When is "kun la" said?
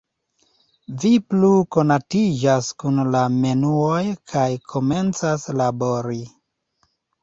2.85-3.23